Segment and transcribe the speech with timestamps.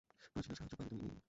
[0.31, 1.13] প্রয়োজনীয় সাহায্য পাবে তুমি, মিং।